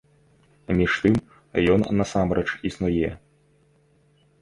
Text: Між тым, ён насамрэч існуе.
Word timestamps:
Між 0.79 0.93
тым, 1.03 1.15
ён 1.75 1.87
насамрэч 2.01 2.49
існуе. 2.73 3.15